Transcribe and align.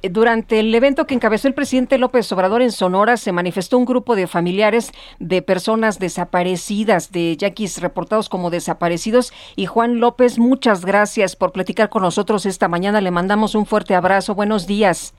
Durante 0.00 0.60
el 0.60 0.72
evento 0.72 1.08
que 1.08 1.14
encabezó 1.14 1.48
el 1.48 1.54
presidente 1.54 1.98
López 1.98 2.30
Obrador 2.30 2.62
en 2.62 2.70
Sonora, 2.70 3.16
se 3.16 3.32
manifestó 3.32 3.76
un 3.76 3.84
grupo 3.84 4.14
de 4.14 4.28
familiares 4.28 4.92
de 5.18 5.42
personas 5.42 5.98
desaparecidas, 5.98 7.10
de 7.10 7.36
yaquis 7.36 7.82
reportados 7.82 8.28
como 8.28 8.50
desaparecidos. 8.50 9.32
Y 9.56 9.66
Juan 9.66 9.98
López, 9.98 10.38
muchas 10.38 10.86
gracias 10.86 11.34
por 11.34 11.50
platicar 11.50 11.88
con 11.88 12.02
nosotros 12.02 12.46
esta 12.46 12.68
mañana. 12.68 13.00
Le 13.00 13.10
mandamos 13.10 13.56
un 13.56 13.66
fuerte 13.66 13.96
abrazo. 13.96 14.36
Buenos 14.36 14.68
días. 14.68 15.16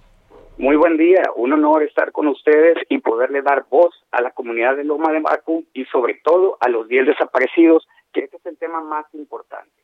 Muy 0.58 0.78
buen 0.78 0.96
día, 0.96 1.24
un 1.36 1.52
honor 1.52 1.84
estar 1.84 2.14
con 2.14 2.30
ustedes 2.30 2.78
y 2.88 3.00
poderle 3.00 3.42
dar 3.42 3.66
voz 3.70 3.94
a 4.12 4.22
la 4.22 4.32
comunidad 4.32 4.78
de 4.78 4.86
Loma 4.86 5.12
de 5.12 5.20
Bacu 5.20 5.66
y 5.74 5.84
sobre 5.92 6.22
todo 6.24 6.58
a 6.62 6.70
los 6.70 6.88
10 6.88 7.06
desaparecidos, 7.06 7.86
que 8.14 8.22
este 8.22 8.38
es 8.38 8.46
el 8.46 8.58
tema 8.58 8.80
más 8.80 9.06
importante. 9.14 9.79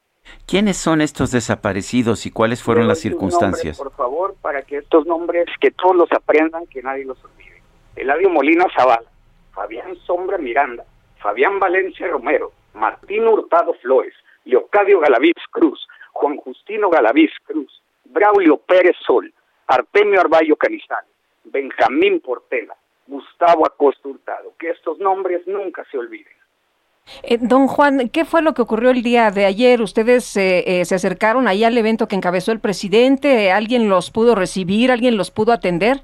¿Quiénes 0.48 0.78
son 0.78 1.02
estos 1.02 1.32
desaparecidos 1.32 2.26
y 2.26 2.32
cuáles 2.32 2.62
fueron 2.62 2.88
las 2.88 3.00
circunstancias? 3.00 3.78
por 3.78 3.92
favor, 3.94 4.36
para 4.42 4.62
que 4.62 4.78
estos 4.78 5.06
nombres, 5.06 5.46
que 5.60 5.72
todos 5.72 5.96
los 5.96 6.12
aprendan, 6.12 6.68
que 6.68 6.82
nadie 6.82 7.06
los 7.06 7.24
olvide. 7.24 7.62
Eladio 7.96 8.30
Molina 8.30 8.66
Zavala, 8.76 9.10
Fabián 9.54 9.96
Sombra 10.06 10.38
Miranda, 10.38 10.86
Fabián 11.20 11.60
Valencia 11.60 12.08
Romero, 12.08 12.52
Martín 12.74 13.26
Hurtado 13.28 13.74
Flores, 13.82 14.14
Leocadio 14.44 15.00
Galaviz 15.00 15.36
Cruz, 15.50 15.88
Juan 16.12 16.38
Justino 16.38 16.90
Galaviz 16.90 17.32
Cruz, 17.46 17.82
Braulio 18.04 18.58
Pérez 18.58 18.96
Sol, 19.06 19.34
Artemio 19.68 20.20
Arballo 20.20 20.56
Canizal, 20.56 21.04
Benjamín 21.46 22.20
Portela, 22.20 22.76
Gustavo 23.08 23.66
Acosta 23.66 24.10
Hurtado, 24.10 24.54
que 24.60 24.70
estos 24.70 25.00
nombres 25.00 25.48
nunca 25.48 25.84
se 25.90 25.98
olviden. 25.98 26.35
Eh, 27.24 27.38
don 27.40 27.68
Juan, 27.68 28.10
¿qué 28.10 28.26
fue 28.26 28.42
lo 28.42 28.54
que 28.54 28.62
ocurrió 28.62 28.90
el 28.90 29.04
día 29.04 29.30
de 29.32 29.46
ayer? 29.46 29.82
¿Ustedes 29.82 30.36
eh, 30.38 30.64
eh, 30.66 30.86
se 30.86 30.96
acercaron 30.96 31.48
ahí 31.48 31.64
al 31.64 31.78
evento 31.78 32.08
que 32.08 32.16
encabezó 32.16 32.52
el 32.52 32.60
presidente? 32.60 33.52
¿Alguien 33.52 33.90
los 33.90 34.12
pudo 34.12 34.36
recibir? 34.36 34.92
¿Alguien 34.92 35.18
los 35.18 35.32
pudo 35.32 35.52
atender? 35.52 35.98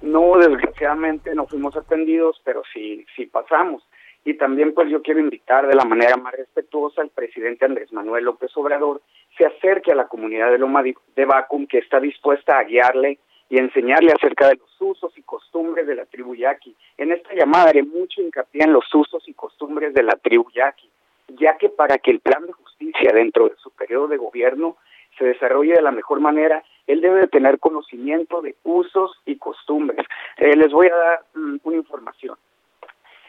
No, 0.00 0.38
desgraciadamente 0.38 1.34
no 1.34 1.46
fuimos 1.46 1.76
atendidos, 1.76 2.40
pero 2.44 2.62
sí, 2.72 3.04
sí 3.14 3.26
pasamos. 3.26 3.82
Y 4.24 4.34
también 4.34 4.74
pues 4.74 4.90
yo 4.90 5.02
quiero 5.02 5.20
invitar 5.20 5.66
de 5.66 5.74
la 5.74 5.84
manera 5.84 6.16
más 6.16 6.34
respetuosa 6.34 7.02
al 7.02 7.10
presidente 7.10 7.64
Andrés 7.64 7.92
Manuel 7.92 8.24
López 8.24 8.50
Obrador 8.56 9.00
se 9.36 9.46
acerque 9.46 9.92
a 9.92 9.94
la 9.94 10.08
comunidad 10.08 10.50
de 10.50 10.58
Loma 10.58 10.82
de 10.82 11.24
Bacum 11.24 11.66
que 11.66 11.78
está 11.78 12.00
dispuesta 12.00 12.58
a 12.58 12.64
guiarle 12.64 13.18
y 13.50 13.58
enseñarle 13.58 14.12
acerca 14.12 14.48
de 14.48 14.56
los 14.56 14.80
usos 14.80 15.12
y 15.18 15.22
costumbres 15.22 15.86
de 15.86 15.96
la 15.96 16.06
tribu 16.06 16.34
yaqui. 16.34 16.74
En 16.96 17.10
esta 17.10 17.34
llamada 17.34 17.70
haré 17.70 17.82
mucho 17.82 18.22
hincapié 18.22 18.62
en 18.62 18.72
los 18.72 18.86
usos 18.94 19.28
y 19.28 19.34
costumbres 19.34 19.92
de 19.92 20.04
la 20.04 20.16
tribu 20.16 20.48
yaqui, 20.54 20.88
ya 21.28 21.58
que 21.58 21.68
para 21.68 21.98
que 21.98 22.12
el 22.12 22.20
plan 22.20 22.46
de 22.46 22.52
justicia 22.52 23.12
dentro 23.12 23.48
de 23.48 23.56
su 23.56 23.70
periodo 23.72 24.06
de 24.06 24.16
gobierno 24.16 24.76
se 25.18 25.24
desarrolle 25.24 25.74
de 25.74 25.82
la 25.82 25.90
mejor 25.90 26.20
manera, 26.20 26.62
él 26.86 27.00
debe 27.00 27.20
de 27.20 27.26
tener 27.26 27.58
conocimiento 27.58 28.40
de 28.40 28.54
usos 28.62 29.20
y 29.26 29.36
costumbres. 29.36 30.06
Eh, 30.36 30.56
les 30.56 30.72
voy 30.72 30.86
a 30.86 30.96
dar 30.96 31.24
mm, 31.34 31.56
una 31.64 31.76
información. 31.76 32.36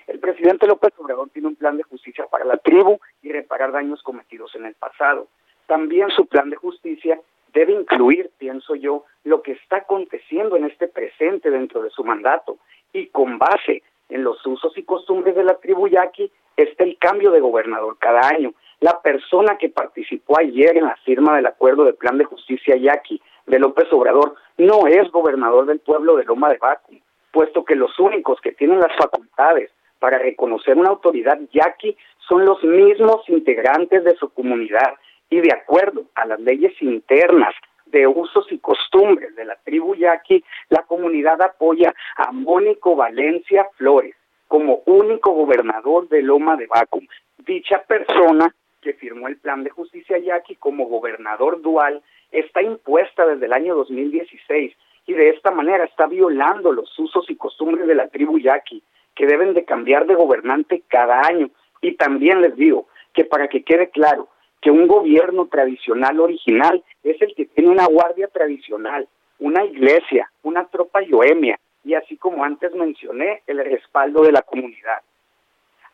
El 0.08 0.20
presidente 0.20 0.68
López 0.68 0.94
Obrador 0.98 1.30
tiene 1.30 1.48
un 1.48 1.56
plan 1.56 1.78
de 1.78 1.84
justicia 1.84 2.26
para 2.28 2.46
la 2.46 2.58
tribu 2.58 3.00
y 3.22 3.32
reparar 3.32 3.72
daños 3.72 4.04
cometidos 4.04 4.54
en 4.56 4.66
el 4.66 4.76
pasado. 4.76 5.28
También 5.68 6.10
su 6.10 6.26
plan 6.28 6.50
de 6.50 6.58
justicia 6.58 7.20
debe 7.54 7.74
incluir, 7.74 8.32
pienso 8.38 8.76
yo, 8.76 9.06
lo 9.24 9.42
que 9.42 9.54
está 9.54 9.78
aconteciendo 9.78 10.56
en 10.56 10.66
este 10.66 10.88
presente 10.88 11.50
dentro 11.50 11.82
de 11.82 11.90
su 11.90 12.04
mandato 12.04 12.58
y 12.94 13.08
con 13.08 13.38
base 13.38 13.84
en 14.10 14.24
los 14.24 14.46
usos 14.46 14.78
y 14.78 14.84
costumbres 14.84 15.36
de 15.36 15.44
la 15.44 15.58
tribu 15.58 15.88
yaqui 15.88 16.32
está 16.58 16.84
el 16.84 16.98
cambio 16.98 17.32
de 17.32 17.40
gobernador 17.40 17.98
cada 18.00 18.28
año. 18.28 18.54
La 18.80 19.02
persona 19.02 19.58
que 19.58 19.70
participó 19.70 20.40
ayer 20.40 20.78
en 20.78 20.86
la 20.86 20.96
firma 21.06 21.36
del 21.36 21.46
acuerdo 21.46 21.86
de 21.86 21.94
plan 21.94 22.18
de 22.18 22.26
justicia 22.26 22.76
yaqui 22.76 23.22
de 23.46 23.60
López 23.60 23.88
Obrador 23.92 24.36
no 24.58 24.88
es 24.88 25.10
gobernador 25.12 25.66
del 25.66 25.80
pueblo 25.80 26.16
de 26.16 26.26
Loma 26.26 26.50
de 26.50 26.58
Bacu, 26.58 26.96
puesto 27.32 27.64
que 27.64 27.76
los 27.76 27.98
únicos 28.00 28.40
que 28.42 28.52
tienen 28.52 28.80
las 28.80 28.96
facultades 28.98 29.72
para 30.00 30.18
reconocer 30.18 30.78
una 30.78 30.90
autoridad 30.90 31.40
yaqui 31.52 31.96
son 32.28 32.46
los 32.46 32.64
mismos 32.64 33.28
integrantes 33.30 34.04
de 34.04 34.16
su 34.16 34.30
comunidad 34.30 34.96
y 35.32 35.40
de 35.40 35.54
acuerdo 35.54 36.04
a 36.14 36.26
las 36.26 36.40
leyes 36.42 36.80
internas 36.82 37.56
de 37.86 38.06
usos 38.06 38.52
y 38.52 38.60
costumbres 38.60 39.36
de 39.36 39.46
la 39.46 39.56
tribu 39.56 39.96
yaqui, 39.96 40.44
la 40.70 40.84
comunidad 40.84 41.42
apoya 41.42 41.96
a 42.18 42.32
Mónico 42.32 42.96
Valencia 42.96 43.68
Flores 43.78 44.16
como 44.48 44.82
único 44.86 45.32
gobernador 45.32 46.10
de 46.10 46.22
Loma 46.22 46.58
de 46.58 46.68
Bacum. 46.68 47.08
Dicha 47.40 47.82
persona 47.84 48.54
que 48.82 48.94
firmó 48.94 49.30
el 49.30 49.38
plan 49.38 49.64
de 49.64 49.70
justicia 49.70 50.18
yaqui 50.18 50.56
como 50.56 50.86
gobernador 50.88 51.62
dual 51.62 52.04
está 52.32 52.62
impuesta 52.62 53.26
desde 53.26 53.46
el 53.46 53.54
año 53.54 53.76
2016 53.76 54.76
y 55.08 55.14
de 55.14 55.30
esta 55.30 55.52
manera 55.52 55.86
está 55.86 56.08
violando 56.08 56.74
los 56.74 57.00
usos 57.00 57.30
y 57.30 57.38
costumbres 57.38 57.88
de 57.88 57.96
la 57.96 58.10
tribu 58.10 58.38
yaqui 58.38 58.84
que 59.16 59.28
deben 59.28 59.54
de 59.54 59.64
cambiar 59.64 60.08
de 60.08 60.16
gobernante 60.16 60.84
cada 60.90 61.22
año. 61.22 61.50
Y 61.82 61.94
también 61.96 62.42
les 62.42 62.56
digo 62.58 62.88
que 63.14 63.24
para 63.24 63.48
que 63.48 63.64
quede 63.64 63.90
claro, 63.90 64.28
que 64.62 64.72
un 64.72 64.88
gobierno 64.88 65.48
tradicional 65.48 66.20
original 66.20 66.84
es 67.04 67.22
el 67.22 67.34
que 67.36 67.46
tiene 67.46 67.70
una 67.70 67.88
guardia 67.88 68.28
tradicional, 68.28 69.08
una 69.40 69.66
iglesia, 69.66 70.32
una 70.44 70.66
tropa 70.66 71.02
yoemia 71.02 71.60
y 71.84 71.96
así 71.96 72.16
como 72.18 72.44
antes 72.44 72.74
mencioné, 72.76 73.42
el 73.48 73.58
respaldo 73.58 74.22
de 74.22 74.32
la 74.32 74.44
comunidad. 74.44 75.02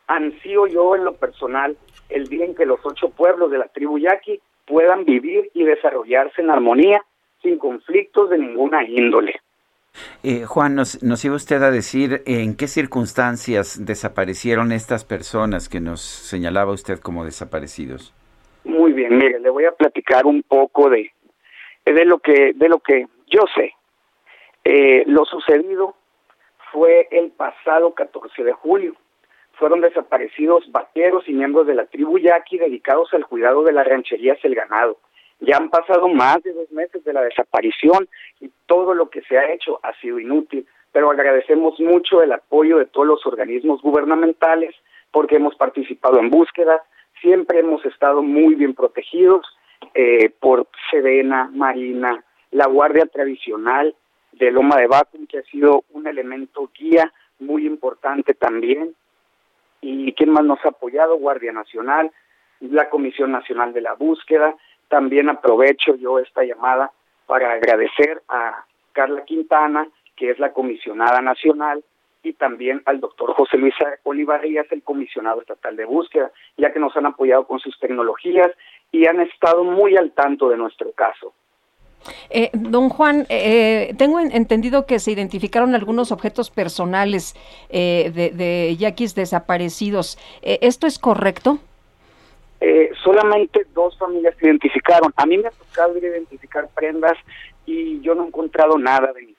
Ansío 0.06 0.66
yo 0.66 0.94
en 0.96 1.04
lo 1.04 1.14
personal 1.14 1.76
el 2.08 2.28
día 2.28 2.44
en 2.44 2.54
que 2.54 2.66
los 2.66 2.80
ocho 2.84 3.10
pueblos 3.10 3.50
de 3.50 3.58
la 3.58 3.68
tribu 3.68 3.98
yaqui 3.98 4.40
puedan 4.66 5.04
vivir 5.04 5.50
y 5.54 5.64
desarrollarse 5.64 6.42
en 6.42 6.50
armonía 6.50 7.02
sin 7.42 7.58
conflictos 7.58 8.30
de 8.30 8.38
ninguna 8.38 8.84
índole. 8.84 9.40
Eh, 10.22 10.44
Juan, 10.44 10.74
nos, 10.74 11.02
nos, 11.02 11.24
iba 11.24 11.34
usted 11.34 11.62
a 11.62 11.70
decir 11.70 12.22
en 12.26 12.54
qué 12.56 12.68
circunstancias 12.68 13.84
desaparecieron 13.84 14.72
estas 14.72 15.04
personas 15.04 15.68
que 15.68 15.80
nos 15.80 16.00
señalaba 16.00 16.72
usted 16.72 16.98
como 17.00 17.24
desaparecidos. 17.24 18.14
Bien, 18.98 19.16
mire, 19.16 19.38
le 19.38 19.48
voy 19.48 19.64
a 19.64 19.70
platicar 19.70 20.26
un 20.26 20.42
poco 20.42 20.90
de, 20.90 21.12
de 21.84 22.04
lo 22.04 22.18
que 22.18 22.52
de 22.52 22.68
lo 22.68 22.80
que 22.80 23.06
yo 23.28 23.44
sé. 23.54 23.72
Eh, 24.64 25.04
lo 25.06 25.24
sucedido 25.24 25.94
fue 26.72 27.06
el 27.12 27.30
pasado 27.30 27.94
14 27.94 28.42
de 28.42 28.52
julio. 28.54 28.96
Fueron 29.52 29.82
desaparecidos 29.82 30.68
vaqueros 30.72 31.28
y 31.28 31.32
miembros 31.32 31.68
de 31.68 31.76
la 31.76 31.86
tribu 31.86 32.18
yaqui 32.18 32.58
dedicados 32.58 33.14
al 33.14 33.24
cuidado 33.24 33.62
de 33.62 33.70
las 33.70 33.86
rancherías 33.86 34.38
El 34.42 34.56
Ganado. 34.56 34.98
Ya 35.38 35.58
han 35.58 35.70
pasado 35.70 36.08
más 36.08 36.42
de 36.42 36.52
dos 36.52 36.68
meses 36.72 37.04
de 37.04 37.12
la 37.12 37.22
desaparición 37.22 38.08
y 38.40 38.50
todo 38.66 38.94
lo 38.94 39.10
que 39.10 39.22
se 39.22 39.38
ha 39.38 39.52
hecho 39.52 39.78
ha 39.84 39.92
sido 40.00 40.18
inútil, 40.18 40.66
pero 40.90 41.08
agradecemos 41.08 41.78
mucho 41.78 42.20
el 42.20 42.32
apoyo 42.32 42.78
de 42.78 42.86
todos 42.86 43.06
los 43.06 43.24
organismos 43.26 43.80
gubernamentales 43.80 44.74
porque 45.12 45.36
hemos 45.36 45.54
participado 45.54 46.18
en 46.18 46.30
búsquedas, 46.30 46.80
siempre 47.20 47.60
hemos 47.60 47.84
estado 47.84 48.22
muy 48.22 48.54
bien 48.54 48.74
protegidos 48.74 49.46
eh, 49.94 50.30
por 50.40 50.66
Sedena, 50.90 51.50
Marina, 51.52 52.24
la 52.50 52.66
Guardia 52.66 53.06
Tradicional 53.06 53.94
de 54.32 54.50
Loma 54.50 54.76
de 54.76 54.86
Bacum, 54.86 55.26
que 55.26 55.38
ha 55.38 55.42
sido 55.42 55.84
un 55.90 56.06
elemento 56.06 56.70
guía 56.78 57.12
muy 57.38 57.66
importante 57.66 58.34
también. 58.34 58.94
¿Y 59.80 60.12
quién 60.14 60.30
más 60.30 60.44
nos 60.44 60.64
ha 60.64 60.70
apoyado? 60.70 61.16
Guardia 61.18 61.52
Nacional, 61.52 62.10
la 62.60 62.88
Comisión 62.90 63.32
Nacional 63.32 63.72
de 63.72 63.80
la 63.80 63.94
Búsqueda. 63.94 64.54
También 64.88 65.28
aprovecho 65.28 65.94
yo 65.96 66.18
esta 66.18 66.42
llamada 66.44 66.90
para 67.26 67.52
agradecer 67.52 68.22
a 68.28 68.64
Carla 68.92 69.24
Quintana, 69.24 69.88
que 70.16 70.30
es 70.30 70.38
la 70.38 70.52
comisionada 70.52 71.20
nacional, 71.20 71.84
y 72.22 72.32
también 72.32 72.82
al 72.86 73.00
doctor 73.00 73.32
José 73.34 73.56
Luis 73.56 73.74
Olivarías, 74.04 74.66
el 74.70 74.82
comisionado 74.82 75.40
estatal 75.40 75.76
de 75.76 75.84
búsqueda, 75.84 76.30
ya 76.56 76.72
que 76.72 76.80
nos 76.80 76.96
han 76.96 77.06
apoyado 77.06 77.46
con 77.46 77.58
sus 77.60 77.78
tecnologías 77.78 78.50
y 78.90 79.06
han 79.06 79.20
estado 79.20 79.64
muy 79.64 79.96
al 79.96 80.12
tanto 80.12 80.48
de 80.48 80.56
nuestro 80.56 80.92
caso. 80.92 81.32
Eh, 82.30 82.50
don 82.52 82.88
Juan, 82.88 83.26
eh, 83.28 83.94
tengo 83.98 84.20
entendido 84.20 84.86
que 84.86 84.98
se 84.98 85.10
identificaron 85.10 85.74
algunos 85.74 86.12
objetos 86.12 86.50
personales 86.50 87.34
eh, 87.70 88.10
de, 88.14 88.30
de 88.30 88.76
yaquis 88.76 89.14
desaparecidos. 89.14 90.16
¿Esto 90.42 90.86
es 90.86 90.98
correcto? 90.98 91.58
eh, 92.60 92.90
solamente 93.02 93.66
dos 93.74 93.96
familias 93.98 94.34
se 94.38 94.46
identificaron. 94.46 95.12
A 95.16 95.26
mí 95.26 95.38
me 95.38 95.48
ha 95.48 95.52
tocado 95.52 95.96
identificar 95.96 96.68
prendas 96.74 97.16
y 97.66 98.00
yo 98.00 98.14
no 98.14 98.24
he 98.24 98.28
encontrado 98.28 98.78
nada 98.78 99.12
de 99.12 99.22
mi 99.22 99.34
familiar. 99.34 99.37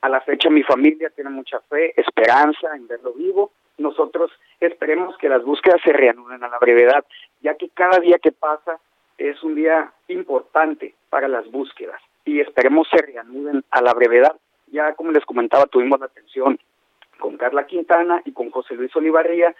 A 0.00 0.08
la 0.08 0.20
fecha 0.20 0.48
mi 0.50 0.62
familia 0.62 1.10
tiene 1.10 1.30
mucha 1.30 1.60
fe, 1.60 1.92
esperanza 2.00 2.74
en 2.74 2.86
verlo 2.86 3.12
vivo. 3.12 3.52
Nosotros 3.78 4.30
esperemos 4.58 5.16
que 5.18 5.28
las 5.28 5.42
búsquedas 5.42 5.80
se 5.82 5.92
reanuden 5.92 6.42
a 6.42 6.48
la 6.48 6.58
brevedad, 6.58 7.04
ya 7.40 7.54
que 7.54 7.68
cada 7.70 7.98
día 7.98 8.18
que 8.18 8.32
pasa 8.32 8.78
es 9.18 9.42
un 9.42 9.54
día 9.54 9.92
importante 10.08 10.94
para 11.10 11.28
las 11.28 11.50
búsquedas 11.50 12.00
y 12.24 12.40
esperemos 12.40 12.88
se 12.88 13.02
reanuden 13.02 13.64
a 13.70 13.82
la 13.82 13.92
brevedad. 13.92 14.36
Ya 14.68 14.94
como 14.94 15.12
les 15.12 15.24
comentaba, 15.24 15.66
tuvimos 15.66 16.00
la 16.00 16.06
atención 16.06 16.58
con 17.18 17.36
Carla 17.36 17.66
Quintana 17.66 18.22
y 18.24 18.32
con 18.32 18.50
José 18.50 18.74
Luis 18.74 18.94
Olivarría 18.96 19.54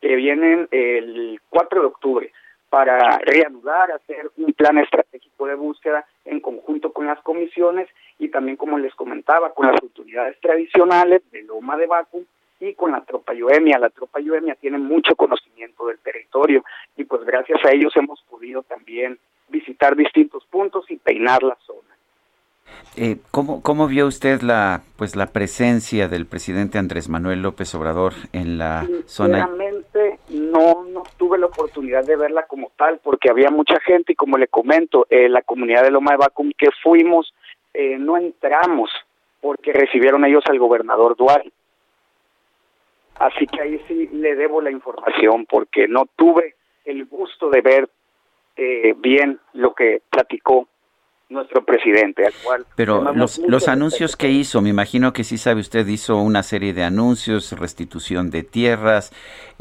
que 0.00 0.16
vienen 0.16 0.68
el 0.70 1.40
4 1.48 1.80
de 1.80 1.86
octubre 1.86 2.32
para 2.68 3.18
reanudar, 3.18 3.92
hacer 3.92 4.30
un 4.36 4.52
plan 4.52 4.78
estratégico 4.78 5.46
de 5.46 5.54
búsqueda 5.54 6.04
en 6.24 6.40
conjunto 6.40 6.92
con 6.92 7.06
las 7.06 7.20
comisiones 7.22 7.88
y 8.18 8.28
también, 8.28 8.56
como 8.56 8.78
les 8.78 8.94
comentaba, 8.94 9.52
con 9.52 9.66
las 9.66 9.80
autoridades 9.82 10.38
tradicionales 10.40 11.22
de 11.30 11.42
Loma 11.42 11.76
de 11.76 11.86
Bacu 11.86 12.24
y 12.60 12.74
con 12.74 12.92
la 12.92 13.02
tropa 13.02 13.34
Yoemia. 13.34 13.78
La 13.78 13.90
tropa 13.90 14.20
Yoemia 14.20 14.54
tiene 14.54 14.78
mucho 14.78 15.14
conocimiento 15.16 15.86
del 15.86 15.98
territorio 15.98 16.64
y 16.96 17.04
pues 17.04 17.24
gracias 17.24 17.64
a 17.64 17.72
ellos 17.72 17.94
hemos 17.96 18.22
podido 18.22 18.62
también 18.62 19.18
visitar 19.48 19.96
distintos 19.96 20.44
puntos 20.46 20.90
y 20.90 20.96
peinar 20.96 21.42
la 21.42 21.56
zona. 21.66 21.80
Eh, 22.96 23.18
¿cómo, 23.30 23.62
¿Cómo 23.62 23.86
vio 23.88 24.06
usted 24.06 24.40
la 24.40 24.82
pues 24.96 25.16
la 25.16 25.26
presencia 25.26 26.08
del 26.08 26.26
presidente 26.26 26.78
Andrés 26.78 27.08
Manuel 27.08 27.42
López 27.42 27.74
Obrador 27.74 28.14
en 28.32 28.56
la 28.56 28.86
zona? 29.06 29.48
No, 30.54 30.84
no 30.84 31.02
tuve 31.16 31.36
la 31.36 31.46
oportunidad 31.46 32.04
de 32.04 32.16
verla 32.16 32.46
como 32.46 32.70
tal 32.76 33.00
porque 33.02 33.28
había 33.28 33.50
mucha 33.50 33.80
gente 33.80 34.12
y 34.12 34.16
como 34.16 34.38
le 34.38 34.46
comento, 34.46 35.06
eh, 35.10 35.28
la 35.28 35.42
comunidad 35.42 35.82
de 35.82 35.90
Loma 35.90 36.12
de 36.12 36.18
Bacum 36.18 36.52
que 36.56 36.68
fuimos, 36.82 37.34
eh, 37.72 37.98
no 37.98 38.16
entramos 38.16 38.90
porque 39.40 39.72
recibieron 39.72 40.24
ellos 40.24 40.44
al 40.46 40.58
gobernador 40.58 41.16
Duarte. 41.16 41.52
Así 43.18 43.46
que 43.46 43.60
ahí 43.60 43.80
sí 43.88 44.08
le 44.12 44.34
debo 44.36 44.60
la 44.60 44.70
información 44.70 45.46
porque 45.46 45.88
no 45.88 46.06
tuve 46.16 46.54
el 46.84 47.04
gusto 47.06 47.50
de 47.50 47.60
ver 47.60 47.88
eh, 48.56 48.94
bien 48.96 49.40
lo 49.52 49.74
que 49.74 50.02
platicó 50.08 50.68
nuestro 51.34 51.64
presidente, 51.64 52.24
al 52.24 52.32
cual... 52.42 52.66
Pero 52.76 53.12
los, 53.12 53.38
los 53.38 53.68
anuncios 53.68 54.16
que 54.16 54.30
hizo, 54.30 54.62
me 54.62 54.70
imagino 54.70 55.12
que 55.12 55.24
sí 55.24 55.36
sabe 55.36 55.60
usted, 55.60 55.86
hizo 55.86 56.16
una 56.16 56.42
serie 56.42 56.72
de 56.72 56.84
anuncios, 56.84 57.52
restitución 57.58 58.30
de 58.30 58.42
tierras, 58.42 59.12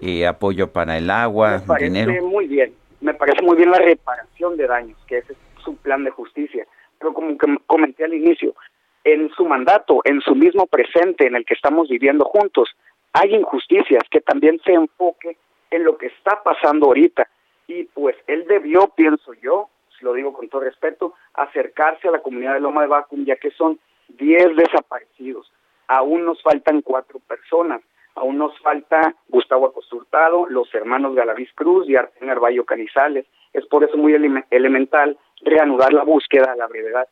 eh, 0.02 0.26
apoyo 0.26 0.72
para 0.72 0.98
el 0.98 1.10
agua, 1.10 1.60
me 1.60 1.68
parece 1.68 1.86
dinero. 1.86 2.28
muy 2.28 2.48
bien, 2.48 2.74
me 3.02 3.14
parece 3.14 3.42
muy 3.42 3.58
bien 3.58 3.72
la 3.72 3.80
reparación 3.80 4.56
de 4.56 4.68
daños, 4.68 4.98
que 5.08 5.18
ese 5.18 5.34
es 5.34 5.40
su 5.64 5.76
plan 5.78 6.04
de 6.04 6.12
justicia. 6.12 6.66
Pero 7.00 7.14
como 7.14 7.38
que 7.38 7.58
comenté 7.68 8.06
al 8.06 8.14
inicio, 8.14 8.56
en 9.04 9.30
su 9.32 9.46
mandato, 9.46 10.02
en 10.06 10.22
su 10.22 10.36
mismo 10.36 10.68
presente 10.68 11.28
en 11.28 11.36
el 11.36 11.46
que 11.46 11.54
estamos 11.54 11.90
viviendo 11.90 12.24
juntos, 12.26 12.70
hay 13.12 13.36
injusticias 13.36 14.04
que 14.10 14.22
también 14.22 14.60
se 14.66 14.74
enfoque 14.74 15.38
en 15.72 15.84
lo 15.84 15.98
que 15.98 16.08
está 16.08 16.42
pasando 16.44 16.88
ahorita. 16.88 17.28
Y 17.68 17.84
pues 17.86 18.16
él 18.28 18.46
debió, 18.48 18.88
pienso 18.96 19.34
yo, 19.42 19.70
lo 20.04 20.14
digo 20.14 20.34
con 20.34 20.50
todo 20.50 20.62
respeto, 20.62 21.14
acercarse 21.34 22.08
a 22.08 22.12
la 22.12 22.22
comunidad 22.22 22.54
de 22.54 22.60
Loma 22.60 22.82
de 22.82 22.88
Bacum, 22.88 23.26
ya 23.26 23.36
que 23.38 23.52
son 23.52 23.80
10 24.10 24.56
desaparecidos. 24.56 25.52
Aún 25.88 26.26
nos 26.26 26.42
faltan 26.42 26.82
cuatro 26.82 27.20
personas. 27.20 27.82
Aún 28.16 28.38
nos 28.38 28.58
falta 28.60 29.16
Gustavo 29.28 29.68
Acosturtado, 29.68 30.46
los 30.48 30.74
hermanos 30.76 31.16
Galaviz 31.16 31.52
Cruz 31.56 31.90
y 31.90 31.96
Arten 31.96 32.30
Arballo 32.30 32.64
Canizales. 32.64 33.26
Es 33.54 33.66
por 33.66 33.84
eso 33.84 33.98
muy 33.98 34.14
elemental 34.52 35.18
reanudar 35.42 35.94
la 35.94 36.04
búsqueda 36.04 36.52
a 36.52 36.56
la 36.56 36.68
brevedad. 36.68 37.08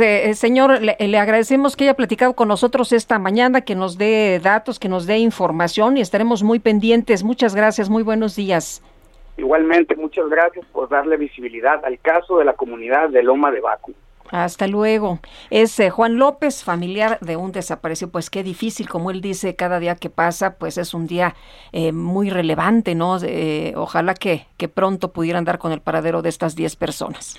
Eh, 0.00 0.34
señor, 0.34 0.82
le, 0.82 0.96
le, 0.98 1.18
agradecemos 1.18 1.76
que 1.76 1.84
haya 1.84 1.94
platicado 1.94 2.34
con 2.34 2.48
nosotros 2.48 2.92
esta 2.92 3.18
mañana, 3.18 3.60
que 3.60 3.74
nos 3.74 3.96
dé 3.96 4.40
datos, 4.42 4.78
que 4.78 4.88
nos 4.88 5.06
dé 5.06 5.18
información 5.18 5.96
y 5.96 6.00
estaremos 6.00 6.42
muy 6.42 6.58
pendientes. 6.58 7.22
Muchas 7.22 7.54
gracias, 7.54 7.88
muy 7.88 8.02
buenos 8.02 8.36
días. 8.36 8.82
Igualmente, 9.38 9.94
muchas 9.94 10.28
gracias 10.28 10.66
por 10.66 10.88
darle 10.88 11.16
visibilidad 11.16 11.84
al 11.84 11.98
caso 12.00 12.38
de 12.38 12.44
la 12.44 12.54
comunidad 12.54 13.08
de 13.08 13.22
Loma 13.22 13.52
de 13.52 13.60
Bacu. 13.60 13.94
Hasta 14.30 14.66
luego. 14.66 15.20
Es 15.48 15.78
eh, 15.80 15.90
Juan 15.90 16.18
López, 16.18 16.62
familiar 16.64 17.18
de 17.20 17.36
un 17.36 17.52
desaparecido. 17.52 18.10
Pues 18.10 18.30
qué 18.30 18.42
difícil, 18.42 18.88
como 18.88 19.10
él 19.10 19.20
dice, 19.20 19.54
cada 19.54 19.78
día 19.78 19.94
que 19.94 20.10
pasa, 20.10 20.58
pues 20.58 20.76
es 20.76 20.92
un 20.92 21.06
día 21.06 21.34
eh, 21.72 21.92
muy 21.92 22.30
relevante, 22.30 22.94
¿no? 22.94 23.16
Eh, 23.22 23.72
ojalá 23.76 24.14
que, 24.14 24.46
que 24.56 24.68
pronto 24.68 25.12
pudieran 25.12 25.44
dar 25.44 25.58
con 25.58 25.72
el 25.72 25.80
paradero 25.80 26.20
de 26.20 26.28
estas 26.28 26.56
10 26.56 26.76
personas. 26.76 27.38